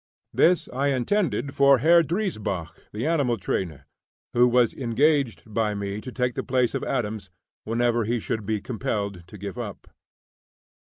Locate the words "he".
8.05-8.19